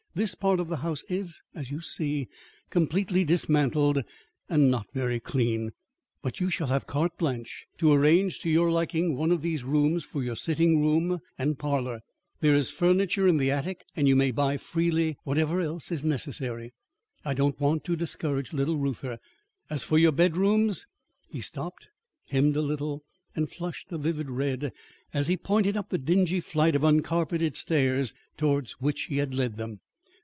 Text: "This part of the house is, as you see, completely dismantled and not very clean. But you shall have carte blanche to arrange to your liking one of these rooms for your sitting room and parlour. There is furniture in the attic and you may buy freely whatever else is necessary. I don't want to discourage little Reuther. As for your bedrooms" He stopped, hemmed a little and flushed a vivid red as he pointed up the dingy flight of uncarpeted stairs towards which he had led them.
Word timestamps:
"This 0.13 0.35
part 0.35 0.59
of 0.59 0.67
the 0.67 0.75
house 0.83 1.03
is, 1.07 1.41
as 1.55 1.71
you 1.71 1.79
see, 1.79 2.27
completely 2.69 3.23
dismantled 3.23 4.03
and 4.49 4.69
not 4.69 4.87
very 4.93 5.21
clean. 5.21 5.71
But 6.21 6.41
you 6.41 6.49
shall 6.49 6.67
have 6.67 6.85
carte 6.85 7.17
blanche 7.17 7.65
to 7.77 7.93
arrange 7.93 8.39
to 8.41 8.49
your 8.49 8.69
liking 8.71 9.15
one 9.15 9.31
of 9.31 9.41
these 9.41 9.63
rooms 9.63 10.03
for 10.03 10.21
your 10.21 10.35
sitting 10.35 10.81
room 10.81 11.19
and 11.37 11.57
parlour. 11.57 12.01
There 12.41 12.53
is 12.53 12.71
furniture 12.71 13.25
in 13.25 13.37
the 13.37 13.51
attic 13.51 13.85
and 13.95 14.05
you 14.05 14.17
may 14.17 14.31
buy 14.31 14.57
freely 14.57 15.15
whatever 15.23 15.61
else 15.61 15.93
is 15.93 16.03
necessary. 16.03 16.73
I 17.23 17.33
don't 17.33 17.57
want 17.57 17.85
to 17.85 17.95
discourage 17.95 18.51
little 18.51 18.75
Reuther. 18.79 19.17
As 19.69 19.85
for 19.85 19.97
your 19.97 20.11
bedrooms" 20.11 20.87
He 21.29 21.39
stopped, 21.39 21.87
hemmed 22.27 22.57
a 22.57 22.61
little 22.61 23.01
and 23.33 23.49
flushed 23.49 23.93
a 23.93 23.97
vivid 23.97 24.29
red 24.29 24.73
as 25.13 25.29
he 25.29 25.37
pointed 25.37 25.77
up 25.77 25.87
the 25.89 25.97
dingy 25.97 26.41
flight 26.41 26.75
of 26.75 26.83
uncarpeted 26.83 27.55
stairs 27.55 28.13
towards 28.35 28.73
which 28.73 29.03
he 29.03 29.15
had 29.15 29.33
led 29.33 29.55
them. 29.55 29.79